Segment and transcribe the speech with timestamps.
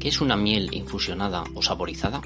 [0.00, 2.22] ¿Qué es una miel infusionada o saborizada?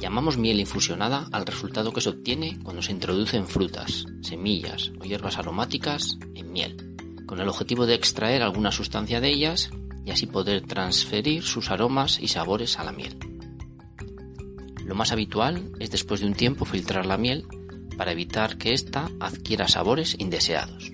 [0.00, 5.38] Llamamos miel infusionada al resultado que se obtiene cuando se introducen frutas, semillas o hierbas
[5.38, 9.70] aromáticas en miel, con el objetivo de extraer alguna sustancia de ellas
[10.04, 13.16] y así poder transferir sus aromas y sabores a la miel.
[14.84, 17.46] Lo más habitual es después de un tiempo filtrar la miel
[17.96, 20.90] para evitar que ésta adquiera sabores indeseados.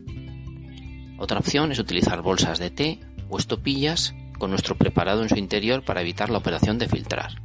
[1.18, 3.00] Otra opción es utilizar bolsas de té
[3.30, 4.14] o estopillas
[4.44, 7.40] con nuestro preparado en su interior para evitar la operación de filtrar.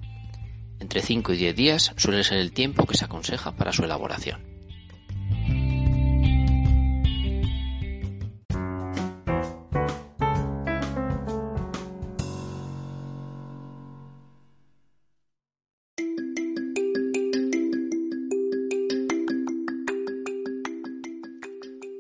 [0.82, 4.44] Entre 5 y 10 días suele ser el tiempo que se aconseja para su elaboración.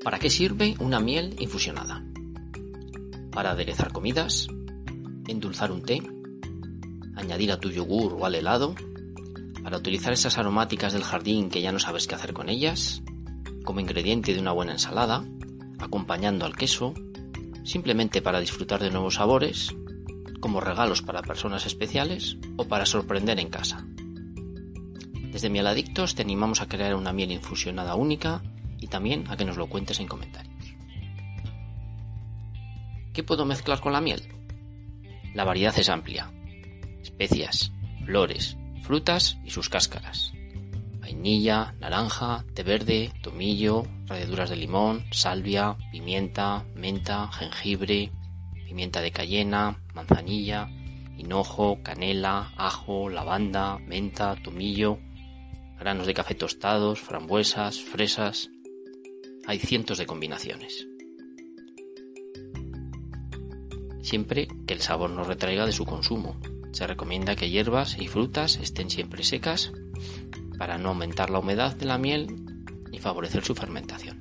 [0.04, 2.04] ¿Para qué sirve una miel infusionada?
[3.32, 4.50] Para aderezar comidas,
[5.32, 6.02] endulzar un té,
[7.16, 8.76] añadir a tu yogur o al helado,
[9.64, 13.04] para utilizar esas aromáticas del jardín que ya no sabes qué hacer con ellas,
[13.64, 15.24] como ingrediente de una buena ensalada,
[15.80, 16.94] acompañando al queso,
[17.64, 19.76] simplemente para disfrutar de nuevos sabores,
[20.40, 23.86] como regalos para personas especiales o para sorprender en casa.
[25.32, 28.42] Desde Mieladictos te animamos a crear una miel infusionada única
[28.80, 30.76] y también a que nos lo cuentes en comentarios.
[33.14, 34.39] ¿Qué puedo mezclar con la miel?
[35.34, 36.32] La variedad es amplia.
[37.02, 37.72] Especias,
[38.06, 40.34] flores, frutas y sus cáscaras.
[41.00, 48.12] Vainilla, naranja, té verde, tomillo, ralladura de limón, salvia, pimienta, menta, jengibre,
[48.66, 50.68] pimienta de cayena, manzanilla,
[51.18, 55.00] hinojo, canela, ajo, lavanda, menta, tomillo,
[55.80, 58.50] granos de café tostados, frambuesas, fresas.
[59.48, 60.89] Hay cientos de combinaciones.
[64.10, 66.36] Siempre que el sabor no retraiga de su consumo.
[66.72, 69.72] Se recomienda que hierbas y frutas estén siempre secas
[70.58, 72.28] para no aumentar la humedad de la miel
[72.92, 74.20] ni favorecer su fermentación.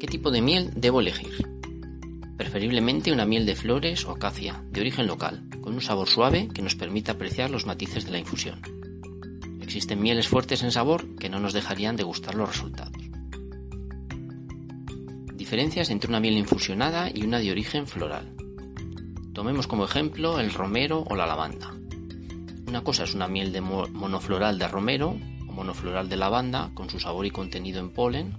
[0.00, 1.53] ¿Qué tipo de miel debo elegir?
[2.54, 6.62] Preferiblemente una miel de flores o acacia, de origen local, con un sabor suave que
[6.62, 8.62] nos permita apreciar los matices de la infusión.
[9.60, 12.92] Existen mieles fuertes en sabor que no nos dejarían degustar los resultados.
[15.34, 18.36] Diferencias entre una miel infusionada y una de origen floral.
[19.32, 21.74] Tomemos como ejemplo el romero o la lavanda.
[22.68, 27.00] Una cosa es una miel de monofloral de romero o monofloral de lavanda con su
[27.00, 28.38] sabor y contenido en polen,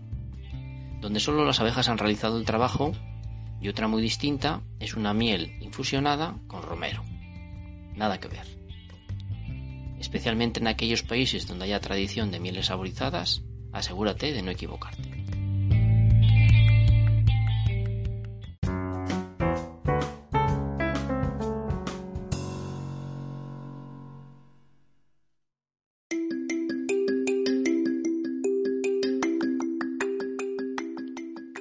[1.02, 2.94] donde solo las abejas han realizado el trabajo
[3.66, 7.04] y otra muy distinta es una miel infusionada con romero.
[7.96, 8.46] Nada que ver.
[10.00, 13.42] Especialmente en aquellos países donde haya tradición de mieles saborizadas,
[13.74, 15.15] asegúrate de no equivocarte.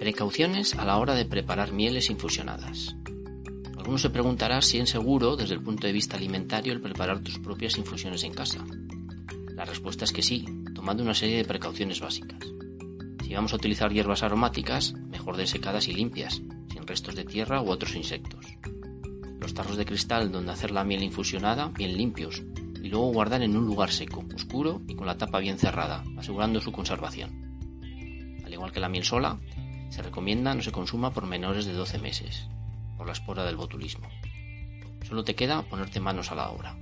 [0.05, 2.95] Precauciones a la hora de preparar mieles infusionadas.
[3.79, 7.39] Algunos se preguntará si es seguro desde el punto de vista alimentario el preparar tus
[7.39, 8.63] propias infusiones en casa.
[9.55, 10.45] La respuesta es que sí,
[10.75, 12.39] tomando una serie de precauciones básicas.
[13.25, 17.71] Si vamos a utilizar hierbas aromáticas, mejor desecadas y limpias, sin restos de tierra u
[17.71, 18.45] otros insectos.
[19.41, 22.43] Los tarros de cristal donde hacer la miel infusionada, bien limpios,
[22.83, 26.61] y luego guardar en un lugar seco, oscuro y con la tapa bien cerrada, asegurando
[26.61, 27.55] su conservación.
[28.45, 29.41] Al igual que la miel sola,
[29.95, 32.49] se recomienda no se consuma por menores de 12 meses,
[32.97, 34.09] por la espora del botulismo.
[35.07, 36.77] Solo te queda ponerte manos a la obra.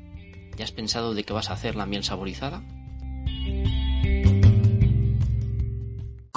[0.56, 2.62] ¿Ya has pensado de qué vas a hacer la miel saborizada?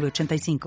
[0.00, 0.58] 906985.